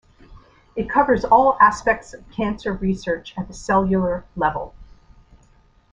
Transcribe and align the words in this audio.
It 0.75 0.89
covers 0.89 1.23
all 1.25 1.59
aspects 1.61 2.15
of 2.15 2.27
cancer 2.31 2.73
research 2.73 3.35
at 3.37 3.47
the 3.47 3.53
cellular-level. 3.53 4.73